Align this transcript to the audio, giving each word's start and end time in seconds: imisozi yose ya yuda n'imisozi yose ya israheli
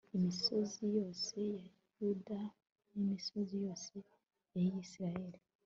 imisozi 0.17 0.83
yose 0.97 1.35
ya 1.53 1.65
yuda 1.99 2.39
n'imisozi 2.93 3.55
yose 3.65 3.91
ya 4.63 4.69
israheli 4.85 5.39